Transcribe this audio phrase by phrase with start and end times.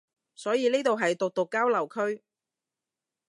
[0.33, 2.23] 所以呢度係毒毒交流區